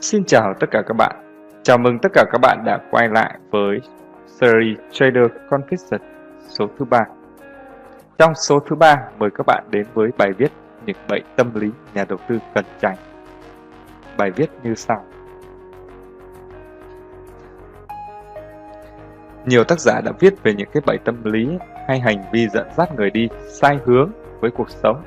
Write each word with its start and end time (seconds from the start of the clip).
Xin 0.00 0.24
chào 0.24 0.54
tất 0.60 0.66
cả 0.70 0.82
các 0.86 0.94
bạn. 0.94 1.16
Chào 1.62 1.78
mừng 1.78 1.98
tất 2.02 2.08
cả 2.12 2.24
các 2.32 2.38
bạn 2.42 2.62
đã 2.64 2.78
quay 2.90 3.08
lại 3.08 3.38
với 3.50 3.80
series 4.26 4.78
Trader 4.92 5.24
Confession 5.50 6.00
số 6.48 6.66
thứ 6.78 6.84
ba. 6.84 7.04
Trong 8.18 8.34
số 8.34 8.60
thứ 8.68 8.76
ba, 8.76 8.96
mời 9.18 9.30
các 9.34 9.46
bạn 9.46 9.64
đến 9.70 9.86
với 9.94 10.10
bài 10.18 10.32
viết 10.32 10.52
những 10.86 10.96
bệnh 11.08 11.22
tâm 11.36 11.50
lý 11.54 11.70
nhà 11.94 12.04
đầu 12.08 12.18
tư 12.28 12.38
cần 12.54 12.64
tránh. 12.80 12.96
Bài 14.18 14.30
viết 14.30 14.50
như 14.62 14.74
sau. 14.74 15.04
Nhiều 19.46 19.64
tác 19.64 19.80
giả 19.80 20.00
đã 20.04 20.12
viết 20.20 20.42
về 20.42 20.54
những 20.54 20.68
cái 20.74 20.82
bẫy 20.86 20.98
tâm 21.04 21.24
lý 21.24 21.48
hay 21.88 22.00
hành 22.00 22.24
vi 22.32 22.48
dẫn 22.48 22.66
dắt 22.76 22.94
người 22.96 23.10
đi 23.10 23.28
sai 23.60 23.78
hướng 23.84 24.10
với 24.40 24.50
cuộc 24.50 24.70
sống. 24.70 25.02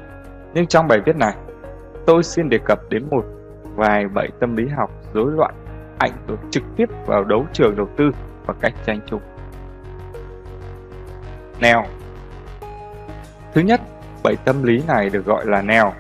Nhưng 0.54 0.68
trong 0.68 0.88
bài 0.88 1.00
viết 1.06 1.16
này, 1.16 1.36
tôi 2.06 2.24
xin 2.24 2.50
đề 2.50 2.58
cập 2.66 2.80
đến 2.90 3.08
một 3.12 3.26
vài 3.76 4.08
bẫy 4.08 4.28
tâm 4.40 4.56
lý 4.56 4.68
học 4.68 4.92
rối 5.14 5.32
loạn 5.32 5.54
ảnh 6.00 6.12
hưởng 6.28 6.40
trực 6.52 6.64
tiếp 6.78 6.86
vào 7.06 7.24
đấu 7.24 7.46
trường 7.54 7.76
đầu 7.76 7.88
tư 7.98 8.12
và 8.46 8.54
cách 8.62 8.74
tranh 8.86 9.00
chung. 9.08 9.22
Neo 11.60 11.86
Thứ 13.54 13.62
nhất, 13.62 13.82
bẫy 14.24 14.36
tâm 14.46 14.64
lý 14.64 14.82
này 14.88 15.10
được 15.10 15.26
gọi 15.26 15.46
là 15.48 15.62
neo. 15.62 15.94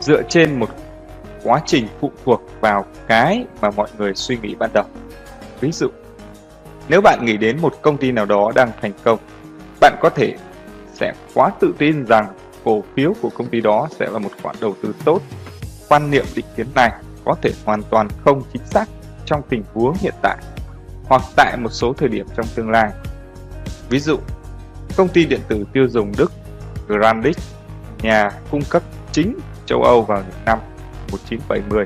Dựa 0.00 0.22
trên 0.22 0.60
một 0.60 0.68
quá 1.44 1.60
trình 1.66 1.86
phụ 2.00 2.12
thuộc 2.24 2.42
vào 2.60 2.84
cái 3.08 3.44
mà 3.60 3.70
mọi 3.70 3.88
người 3.98 4.14
suy 4.14 4.38
nghĩ 4.42 4.54
ban 4.54 4.70
đầu. 4.74 4.84
Ví 5.60 5.72
dụ, 5.72 5.88
nếu 6.88 7.00
bạn 7.00 7.24
nghĩ 7.24 7.36
đến 7.36 7.58
một 7.60 7.74
công 7.82 7.96
ty 7.96 8.12
nào 8.12 8.26
đó 8.26 8.52
đang 8.54 8.70
thành 8.82 8.92
công, 9.04 9.18
bạn 9.80 9.96
có 10.00 10.10
thể 10.10 10.36
sẽ 10.92 11.12
quá 11.34 11.50
tự 11.60 11.74
tin 11.78 12.04
rằng 12.04 12.26
cổ 12.64 12.82
phiếu 12.96 13.12
của 13.22 13.30
công 13.34 13.46
ty 13.46 13.60
đó 13.60 13.88
sẽ 13.90 14.06
là 14.10 14.18
một 14.18 14.30
khoản 14.42 14.56
đầu 14.60 14.74
tư 14.82 14.94
tốt. 15.04 15.20
Quan 15.92 16.10
niệm 16.10 16.24
định 16.34 16.44
kiến 16.56 16.66
này 16.74 16.92
có 17.24 17.34
thể 17.42 17.52
hoàn 17.64 17.82
toàn 17.82 18.08
không 18.24 18.42
chính 18.52 18.62
xác 18.66 18.88
trong 19.26 19.42
tình 19.48 19.62
huống 19.74 19.94
hiện 20.00 20.14
tại 20.22 20.36
hoặc 21.04 21.22
tại 21.36 21.56
một 21.56 21.68
số 21.72 21.92
thời 21.92 22.08
điểm 22.08 22.26
trong 22.36 22.46
tương 22.54 22.70
lai. 22.70 22.90
Ví 23.88 23.98
dụ, 23.98 24.18
công 24.96 25.08
ty 25.08 25.24
điện 25.24 25.40
tử 25.48 25.64
tiêu 25.72 25.88
dùng 25.88 26.12
Đức 26.18 26.32
Grandix, 26.88 27.36
nhà 28.02 28.30
cung 28.50 28.62
cấp 28.70 28.82
chính 29.12 29.38
châu 29.66 29.82
Âu 29.82 30.02
vào 30.02 30.18
những 30.18 30.44
năm 30.44 30.58
1970, 31.10 31.84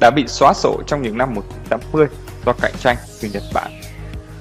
đã 0.00 0.10
bị 0.10 0.26
xóa 0.26 0.52
sổ 0.54 0.82
trong 0.86 1.02
những 1.02 1.18
năm 1.18 1.34
1980 1.34 2.06
do 2.46 2.52
cạnh 2.52 2.74
tranh 2.78 2.96
từ 3.22 3.28
Nhật 3.32 3.42
Bản. 3.54 3.72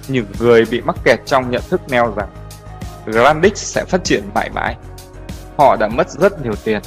Những 0.08 0.26
người 0.40 0.66
bị 0.72 0.82
mắc 0.82 0.96
kẹt 1.04 1.20
trong 1.26 1.52
nhận 1.52 1.62
thức 1.70 1.82
neo 1.90 2.14
rằng 2.16 2.30
Grandix 3.06 3.54
sẽ 3.56 3.86
phát 3.86 4.04
triển 4.04 4.24
mãi 4.36 4.50
mãi. 4.50 4.76
Họ 5.58 5.76
đã 5.80 5.88
mất 5.88 6.10
rất 6.10 6.44
nhiều 6.44 6.54
tiền. 6.64 6.82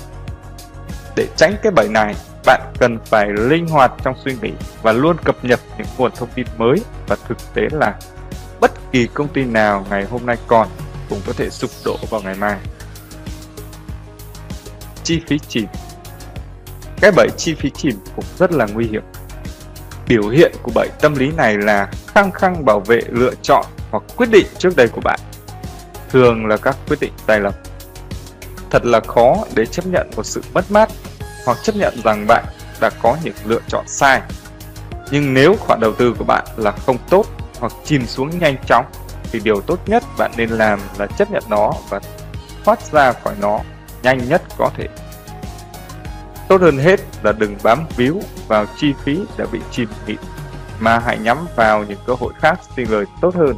Để 1.17 1.27
tránh 1.37 1.57
cái 1.63 1.73
bẫy 1.73 1.89
này, 1.89 2.15
bạn 2.47 2.61
cần 2.79 2.99
phải 3.05 3.27
linh 3.33 3.69
hoạt 3.69 3.93
trong 4.05 4.15
suy 4.25 4.37
nghĩ 4.43 4.53
và 4.83 4.93
luôn 4.93 5.17
cập 5.25 5.45
nhật 5.45 5.61
những 5.79 5.87
nguồn 5.99 6.13
thông 6.17 6.29
tin 6.35 6.47
mới 6.59 6.77
và 7.09 7.17
thực 7.29 7.39
tế 7.55 7.63
là 7.71 7.95
bất 8.61 8.71
kỳ 8.93 9.07
công 9.15 9.29
ty 9.29 9.45
nào 9.45 9.87
ngày 9.91 10.05
hôm 10.05 10.27
nay 10.27 10.37
còn 10.47 10.69
cũng 11.11 11.21
có 11.27 11.33
thể 11.33 11.51
sụp 11.51 11.71
đổ 11.85 11.97
vào 12.11 12.21
ngày 12.21 12.35
mai. 12.35 12.59
Chi 15.05 15.21
phí 15.29 15.39
chìm 15.49 15.67
Cái 17.01 17.13
bẫy 17.17 17.29
chi 17.37 17.55
phí 17.55 17.71
chìm 17.71 17.99
cũng 18.17 18.25
rất 18.39 18.53
là 18.53 18.67
nguy 18.75 18.87
hiểm. 18.87 19.03
Biểu 20.09 20.29
hiện 20.29 20.53
của 20.63 20.73
bẫy 20.75 20.89
tâm 21.01 21.15
lý 21.15 21.31
này 21.37 21.57
là 21.59 21.89
khăng 22.07 22.33
khăng 22.33 22.65
bảo 22.65 22.81
vệ 22.81 23.01
lựa 23.09 23.35
chọn 23.43 23.67
hoặc 23.91 24.03
quyết 24.17 24.31
định 24.31 24.47
trước 24.59 24.77
đây 24.77 24.89
của 24.89 25.01
bạn. 25.01 25.21
Thường 26.11 26.47
là 26.47 26.57
các 26.57 26.77
quyết 26.89 27.01
định 27.01 27.13
sai 27.27 27.41
lầm. 27.41 27.53
Thật 28.71 28.87
là 28.87 29.01
khó 29.01 29.37
để 29.55 29.67
chấp 29.67 29.87
nhận 29.87 30.11
một 30.17 30.27
sự 30.27 30.43
mất 30.55 30.71
mát 30.71 30.89
hoặc 31.47 31.59
chấp 31.63 31.77
nhận 31.77 31.95
rằng 32.05 32.27
bạn 32.27 32.45
đã 32.81 32.91
có 33.03 33.17
những 33.25 33.35
lựa 33.45 33.61
chọn 33.69 33.85
sai. 33.89 34.21
Nhưng 35.11 35.35
nếu 35.35 35.57
khoản 35.61 35.81
đầu 35.81 35.93
tư 35.93 36.15
của 36.19 36.25
bạn 36.25 36.45
là 36.57 36.71
không 36.71 36.99
tốt 37.11 37.27
hoặc 37.61 37.73
chìm 37.85 38.07
xuống 38.07 38.39
nhanh 38.39 38.57
chóng, 38.67 38.87
thì 39.33 39.41
điều 39.45 39.61
tốt 39.61 39.79
nhất 39.87 40.03
bạn 40.19 40.31
nên 40.37 40.49
làm 40.49 40.81
là 40.99 41.07
chấp 41.07 41.31
nhận 41.31 41.43
nó 41.49 41.73
và 41.89 42.01
thoát 42.65 42.83
ra 42.93 43.13
khỏi 43.13 43.35
nó 43.41 43.61
nhanh 44.03 44.29
nhất 44.29 44.43
có 44.59 44.71
thể. 44.77 44.89
Tốt 46.49 46.61
hơn 46.61 46.79
hết 46.79 47.01
là 47.23 47.33
đừng 47.33 47.57
bám 47.63 47.87
víu 47.97 48.21
vào 48.49 48.67
chi 48.77 48.93
phí 49.05 49.21
đã 49.37 49.47
bị 49.53 49.61
chìm 49.71 49.89
nghỉm 50.07 50.19
mà 50.81 50.99
hãy 50.99 51.19
nhắm 51.19 51.47
vào 51.57 51.85
những 51.85 51.99
cơ 52.07 52.15
hội 52.21 52.33
khác 52.41 52.61
sinh 52.77 52.91
lời 52.91 53.05
tốt 53.21 53.35
hơn. 53.35 53.57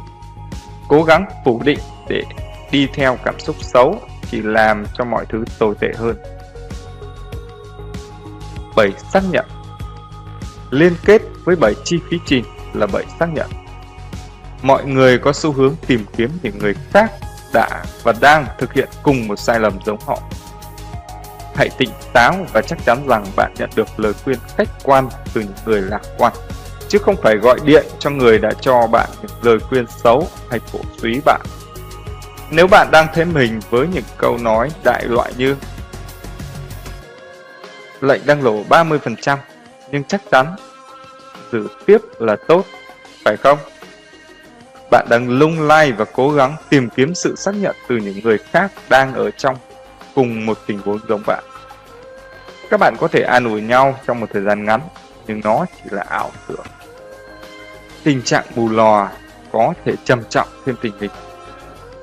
Cố 0.87 1.03
gắng 1.03 1.25
phủ 1.45 1.61
định 1.65 1.79
để 2.09 2.23
đi 2.71 2.87
theo 2.93 3.17
cảm 3.25 3.39
xúc 3.39 3.55
xấu 3.61 3.99
chỉ 4.31 4.41
làm 4.41 4.85
cho 4.97 5.05
mọi 5.05 5.25
thứ 5.29 5.43
tồi 5.59 5.75
tệ 5.79 5.87
hơn. 5.97 6.15
7 8.75 8.91
xác 9.13 9.21
nhận 9.31 9.45
Liên 10.71 10.93
kết 11.05 11.21
với 11.43 11.55
7 11.55 11.73
chi 11.83 11.99
phí 12.09 12.19
trình 12.25 12.43
là 12.73 12.87
7 12.87 13.03
xác 13.19 13.29
nhận. 13.33 13.49
Mọi 14.61 14.85
người 14.85 15.17
có 15.17 15.33
xu 15.33 15.51
hướng 15.51 15.75
tìm 15.87 16.05
kiếm 16.17 16.29
những 16.43 16.59
người 16.59 16.75
khác 16.91 17.11
đã 17.53 17.83
và 18.03 18.13
đang 18.21 18.45
thực 18.57 18.73
hiện 18.73 18.89
cùng 19.03 19.27
một 19.27 19.39
sai 19.39 19.59
lầm 19.59 19.73
giống 19.85 19.99
họ. 20.05 20.19
Hãy 21.55 21.69
tỉnh 21.77 21.89
táo 22.13 22.33
và 22.53 22.61
chắc 22.61 22.85
chắn 22.85 23.07
rằng 23.07 23.25
bạn 23.35 23.53
nhận 23.57 23.69
được 23.75 23.87
lời 23.97 24.13
khuyên 24.23 24.39
khách 24.57 24.69
quan 24.83 25.09
từ 25.33 25.41
những 25.41 25.53
người 25.65 25.81
lạc 25.81 26.01
quan, 26.17 26.33
chứ 26.87 26.99
không 26.99 27.15
phải 27.23 27.35
gọi 27.35 27.59
điện 27.65 27.85
cho 27.99 28.09
người 28.09 28.39
đã 28.39 28.49
cho 28.61 28.87
bạn 28.87 29.09
những 29.21 29.31
lời 29.41 29.59
khuyên 29.59 29.85
xấu 30.03 30.27
hay 30.49 30.59
cổ 30.73 30.79
suý 31.01 31.21
bạn. 31.25 31.41
Nếu 32.51 32.67
bạn 32.67 32.87
đang 32.91 33.07
thấy 33.13 33.25
mình 33.25 33.59
với 33.69 33.87
những 33.93 34.03
câu 34.17 34.37
nói 34.37 34.69
đại 34.83 35.05
loại 35.05 35.33
như 35.37 35.55
lệnh 38.01 38.25
đang 38.25 38.43
lỗ 38.43 38.63
30%, 38.69 39.37
nhưng 39.91 40.03
chắc 40.03 40.21
chắn 40.31 40.55
giữ 41.51 41.67
tiếp 41.85 41.97
là 42.19 42.35
tốt, 42.47 42.65
phải 43.25 43.37
không? 43.37 43.59
Bạn 44.91 45.07
đang 45.09 45.29
lung 45.29 45.61
lay 45.61 45.91
và 45.91 46.05
cố 46.05 46.31
gắng 46.31 46.55
tìm 46.69 46.89
kiếm 46.89 47.15
sự 47.15 47.35
xác 47.35 47.55
nhận 47.55 47.75
từ 47.87 47.97
những 47.97 48.19
người 48.23 48.37
khác 48.37 48.71
đang 48.89 49.13
ở 49.13 49.31
trong 49.31 49.57
cùng 50.15 50.45
một 50.45 50.57
tình 50.67 50.79
huống 50.79 50.99
giống 51.07 51.23
bạn. 51.27 51.43
Các 52.69 52.79
bạn 52.79 52.95
có 52.99 53.07
thể 53.07 53.21
an 53.21 53.45
ủi 53.45 53.61
nhau 53.61 53.99
trong 54.07 54.19
một 54.19 54.27
thời 54.33 54.41
gian 54.41 54.65
ngắn, 54.65 54.81
nhưng 55.27 55.41
nó 55.43 55.65
chỉ 55.75 55.89
là 55.91 56.03
ảo 56.09 56.31
tưởng. 56.47 56.65
Tình 58.03 58.21
trạng 58.21 58.45
mù 58.55 58.69
lòa 58.69 59.11
có 59.51 59.73
thể 59.85 59.93
trầm 60.03 60.23
trọng 60.29 60.47
thêm 60.65 60.75
tình 60.81 60.93
hình. 60.99 61.11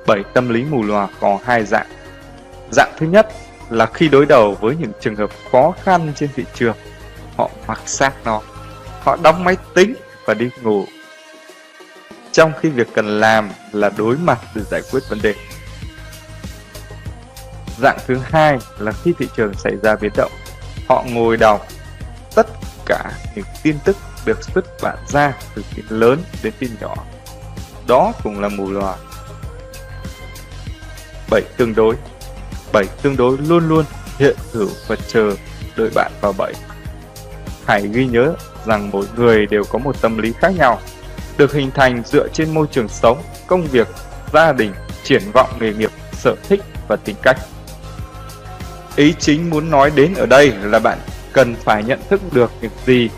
Bởi 0.07 0.23
tâm 0.33 0.49
lý 0.49 0.63
mù 0.63 0.83
lòa 0.83 1.07
có 1.19 1.39
hai 1.43 1.63
dạng. 1.63 1.87
Dạng 2.71 2.91
thứ 2.97 3.05
nhất 3.05 3.27
là 3.73 3.85
khi 3.85 4.07
đối 4.07 4.25
đầu 4.25 4.57
với 4.61 4.75
những 4.75 4.91
trường 5.01 5.15
hợp 5.15 5.29
khó 5.51 5.73
khăn 5.83 6.13
trên 6.15 6.29
thị 6.35 6.43
trường, 6.53 6.77
họ 7.37 7.49
mặc 7.67 7.81
xác 7.85 8.13
nó, 8.25 8.41
họ 9.03 9.17
đóng 9.23 9.43
máy 9.43 9.57
tính 9.73 9.93
và 10.25 10.33
đi 10.33 10.49
ngủ. 10.61 10.85
Trong 12.31 12.53
khi 12.61 12.69
việc 12.69 12.87
cần 12.93 13.19
làm 13.19 13.49
là 13.71 13.91
đối 13.97 14.17
mặt 14.17 14.39
để 14.55 14.61
giải 14.71 14.81
quyết 14.91 14.99
vấn 15.09 15.21
đề. 15.21 15.35
Dạng 17.79 17.97
thứ 18.07 18.19
hai 18.23 18.57
là 18.79 18.91
khi 19.03 19.13
thị 19.19 19.27
trường 19.37 19.53
xảy 19.53 19.73
ra 19.83 19.95
biến 19.95 20.11
động, 20.15 20.31
họ 20.89 21.03
ngồi 21.09 21.37
đọc 21.37 21.67
tất 22.35 22.47
cả 22.85 23.11
những 23.35 23.45
tin 23.63 23.77
tức 23.85 23.97
được 24.25 24.43
xuất 24.43 24.65
bản 24.81 24.97
ra 25.07 25.33
từ 25.55 25.63
tin 25.75 25.85
lớn 25.89 26.23
đến 26.43 26.53
tin 26.59 26.71
nhỏ. 26.81 26.95
Đó 27.87 28.11
cũng 28.23 28.41
là 28.41 28.49
mù 28.49 28.71
lòa. 28.71 28.95
bảy 31.29 31.41
Tương 31.57 31.75
đối 31.75 31.95
bảy 32.73 32.85
tương 33.01 33.17
đối 33.17 33.37
luôn 33.37 33.67
luôn 33.67 33.85
hiện 34.19 34.35
hữu 34.51 34.69
và 34.87 34.95
chờ 35.07 35.35
đợi 35.77 35.89
bạn 35.95 36.11
vào 36.21 36.33
bẫy. 36.37 36.53
Hãy 37.67 37.87
ghi 37.93 38.05
nhớ 38.05 38.33
rằng 38.65 38.89
mỗi 38.91 39.05
người 39.15 39.45
đều 39.45 39.63
có 39.69 39.79
một 39.79 40.01
tâm 40.01 40.17
lý 40.17 40.33
khác 40.39 40.53
nhau, 40.57 40.79
được 41.37 41.53
hình 41.53 41.71
thành 41.71 42.03
dựa 42.05 42.27
trên 42.33 42.53
môi 42.53 42.67
trường 42.71 42.87
sống, 42.87 43.21
công 43.47 43.63
việc, 43.63 43.87
gia 44.33 44.53
đình, 44.53 44.73
triển 45.03 45.21
vọng 45.33 45.49
nghề 45.59 45.73
nghiệp, 45.73 45.91
sở 46.13 46.35
thích 46.49 46.61
và 46.87 46.95
tính 46.95 47.15
cách. 47.21 47.37
Ý 48.95 49.13
chính 49.19 49.49
muốn 49.49 49.71
nói 49.71 49.91
đến 49.95 50.13
ở 50.13 50.25
đây 50.25 50.53
là 50.63 50.79
bạn 50.79 50.99
cần 51.33 51.55
phải 51.55 51.83
nhận 51.83 51.99
thức 52.09 52.21
được 52.31 52.51
những 52.61 52.71
gì 52.85 53.09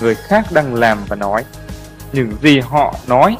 người 0.00 0.14
khác 0.14 0.46
đang 0.52 0.74
làm 0.74 0.98
và 1.08 1.16
nói. 1.16 1.44
Những 2.12 2.32
gì 2.42 2.60
họ 2.60 2.94
nói 3.06 3.36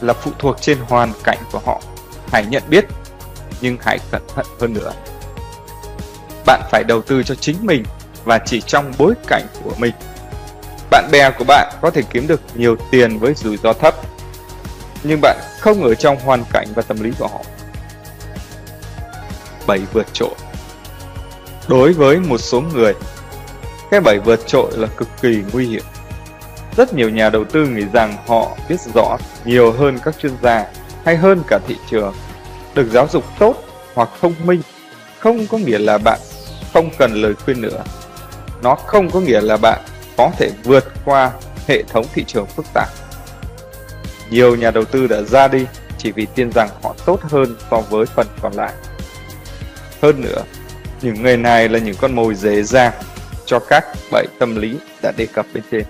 là 0.00 0.12
phụ 0.12 0.30
thuộc 0.38 0.56
trên 0.60 0.78
hoàn 0.78 1.12
cảnh 1.24 1.38
của 1.52 1.60
họ. 1.64 1.80
Hãy 2.32 2.46
nhận 2.46 2.62
biết 2.68 2.84
nhưng 3.60 3.76
hãy 3.80 3.98
cẩn 4.10 4.22
thận 4.34 4.46
hơn 4.60 4.74
nữa. 4.74 4.92
Bạn 6.46 6.62
phải 6.70 6.84
đầu 6.84 7.02
tư 7.02 7.22
cho 7.22 7.34
chính 7.34 7.56
mình 7.66 7.84
và 8.24 8.38
chỉ 8.46 8.60
trong 8.60 8.92
bối 8.98 9.14
cảnh 9.28 9.46
của 9.64 9.74
mình. 9.78 9.92
Bạn 10.90 11.08
bè 11.12 11.30
của 11.30 11.44
bạn 11.44 11.72
có 11.80 11.90
thể 11.90 12.02
kiếm 12.10 12.26
được 12.26 12.40
nhiều 12.54 12.76
tiền 12.90 13.18
với 13.18 13.34
rủi 13.34 13.56
ro 13.56 13.72
thấp, 13.72 13.94
nhưng 15.02 15.20
bạn 15.20 15.38
không 15.60 15.82
ở 15.82 15.94
trong 15.94 16.20
hoàn 16.20 16.44
cảnh 16.52 16.66
và 16.74 16.82
tâm 16.82 17.00
lý 17.00 17.10
của 17.18 17.26
họ. 17.26 17.40
7 19.66 19.80
vượt 19.92 20.06
trội 20.12 20.34
Đối 21.68 21.92
với 21.92 22.20
một 22.20 22.38
số 22.38 22.60
người, 22.60 22.94
cái 23.90 24.00
bảy 24.00 24.18
vượt 24.18 24.46
trội 24.46 24.72
là 24.76 24.88
cực 24.96 25.08
kỳ 25.22 25.42
nguy 25.52 25.66
hiểm. 25.66 25.82
Rất 26.76 26.94
nhiều 26.94 27.08
nhà 27.08 27.30
đầu 27.30 27.44
tư 27.44 27.66
nghĩ 27.66 27.84
rằng 27.92 28.16
họ 28.26 28.56
biết 28.68 28.80
rõ 28.94 29.18
nhiều 29.44 29.72
hơn 29.72 29.98
các 30.04 30.14
chuyên 30.18 30.32
gia 30.42 30.66
hay 31.04 31.16
hơn 31.16 31.42
cả 31.46 31.58
thị 31.66 31.76
trường 31.90 32.14
được 32.80 32.88
giáo 32.90 33.08
dục 33.12 33.24
tốt 33.38 33.54
hoặc 33.94 34.08
thông 34.20 34.34
minh 34.44 34.62
không 35.18 35.46
có 35.46 35.58
nghĩa 35.58 35.78
là 35.78 35.98
bạn 35.98 36.18
không 36.72 36.90
cần 36.98 37.12
lời 37.14 37.34
khuyên 37.34 37.60
nữa. 37.60 37.84
Nó 38.62 38.74
không 38.74 39.10
có 39.10 39.20
nghĩa 39.20 39.40
là 39.40 39.56
bạn 39.56 39.80
có 40.16 40.30
thể 40.38 40.50
vượt 40.64 40.84
qua 41.04 41.30
hệ 41.66 41.82
thống 41.82 42.06
thị 42.14 42.24
trường 42.26 42.46
phức 42.46 42.66
tạp. 42.74 42.88
Nhiều 44.30 44.56
nhà 44.56 44.70
đầu 44.70 44.84
tư 44.84 45.06
đã 45.06 45.22
ra 45.22 45.48
đi 45.48 45.66
chỉ 45.98 46.12
vì 46.12 46.26
tin 46.34 46.52
rằng 46.52 46.68
họ 46.82 46.94
tốt 47.06 47.20
hơn 47.22 47.56
so 47.70 47.80
với 47.80 48.06
phần 48.06 48.26
còn 48.42 48.52
lại. 48.52 48.72
Hơn 50.02 50.20
nữa, 50.20 50.42
những 51.02 51.22
người 51.22 51.36
này 51.36 51.68
là 51.68 51.78
những 51.78 51.96
con 52.00 52.12
mồi 52.12 52.34
dễ 52.34 52.62
dàng 52.62 52.92
cho 53.46 53.58
các 53.58 53.84
bẫy 54.12 54.26
tâm 54.38 54.56
lý 54.56 54.76
đã 55.02 55.12
đề 55.16 55.26
cập 55.26 55.46
bên 55.54 55.64
trên. 55.70 55.84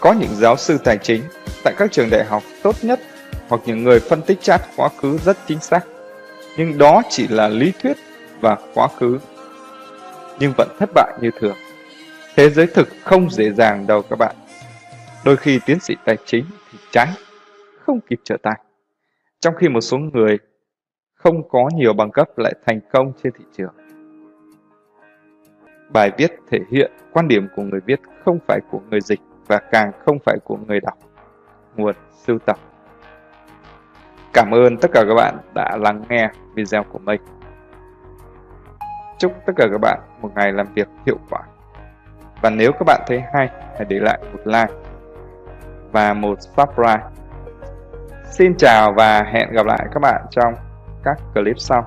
Có 0.00 0.12
những 0.12 0.36
giáo 0.36 0.56
sư 0.56 0.78
tài 0.84 0.98
chính 1.02 1.22
tại 1.64 1.74
các 1.78 1.92
trường 1.92 2.10
đại 2.10 2.24
học 2.24 2.42
tốt 2.62 2.76
nhất 2.82 3.00
hoặc 3.48 3.60
những 3.66 3.84
người 3.84 4.00
phân 4.00 4.22
tích 4.22 4.40
chat 4.40 4.60
quá 4.76 4.88
khứ 4.88 5.18
rất 5.18 5.36
chính 5.46 5.60
xác. 5.60 5.80
Nhưng 6.56 6.78
đó 6.78 7.02
chỉ 7.08 7.28
là 7.28 7.48
lý 7.48 7.72
thuyết 7.82 7.96
và 8.40 8.58
quá 8.74 8.88
khứ. 8.88 9.18
Nhưng 10.40 10.52
vẫn 10.56 10.68
thất 10.78 10.90
bại 10.94 11.12
như 11.20 11.30
thường. 11.38 11.56
Thế 12.36 12.50
giới 12.50 12.66
thực 12.66 12.88
không 13.02 13.30
dễ 13.30 13.52
dàng 13.52 13.86
đâu 13.86 14.02
các 14.10 14.18
bạn. 14.18 14.36
Đôi 15.24 15.36
khi 15.36 15.60
tiến 15.66 15.80
sĩ 15.80 15.94
tài 16.04 16.16
chính 16.24 16.44
thì 16.72 16.78
trái, 16.90 17.08
không 17.80 18.00
kịp 18.00 18.20
trở 18.24 18.36
tay. 18.42 18.60
Trong 19.40 19.54
khi 19.54 19.68
một 19.68 19.80
số 19.80 19.98
người 19.98 20.38
không 21.14 21.48
có 21.48 21.68
nhiều 21.74 21.92
bằng 21.92 22.10
cấp 22.10 22.28
lại 22.36 22.54
thành 22.66 22.80
công 22.92 23.12
trên 23.22 23.32
thị 23.38 23.44
trường. 23.56 23.74
Bài 25.92 26.10
viết 26.18 26.30
thể 26.50 26.58
hiện 26.72 26.92
quan 27.12 27.28
điểm 27.28 27.48
của 27.56 27.62
người 27.62 27.80
viết 27.86 28.00
không 28.24 28.38
phải 28.46 28.60
của 28.70 28.80
người 28.90 29.00
dịch 29.00 29.20
và 29.46 29.58
càng 29.58 29.92
không 30.04 30.18
phải 30.24 30.38
của 30.44 30.56
người 30.56 30.80
đọc. 30.80 30.98
Nguồn 31.76 31.94
sưu 32.26 32.38
tập 32.38 32.58
Cảm 34.32 34.50
ơn 34.50 34.76
tất 34.76 34.88
cả 34.94 35.04
các 35.08 35.14
bạn 35.14 35.38
đã 35.54 35.76
lắng 35.80 36.02
nghe 36.08 36.28
video 36.54 36.84
của 36.92 36.98
mình. 36.98 37.20
Chúc 39.18 39.32
tất 39.46 39.52
cả 39.56 39.66
các 39.72 39.78
bạn 39.80 40.00
một 40.22 40.30
ngày 40.34 40.52
làm 40.52 40.66
việc 40.74 40.88
hiệu 41.06 41.18
quả. 41.30 41.40
Và 42.42 42.50
nếu 42.50 42.72
các 42.72 42.84
bạn 42.86 43.00
thấy 43.06 43.22
hay, 43.34 43.48
hãy 43.76 43.84
để 43.88 43.98
lại 43.98 44.18
một 44.32 44.40
like 44.44 44.72
và 45.92 46.14
một 46.14 46.38
subscribe. 46.40 47.02
Xin 48.30 48.56
chào 48.58 48.92
và 48.96 49.22
hẹn 49.32 49.52
gặp 49.52 49.66
lại 49.66 49.86
các 49.94 50.00
bạn 50.02 50.22
trong 50.30 50.54
các 51.04 51.16
clip 51.34 51.58
sau. 51.58 51.82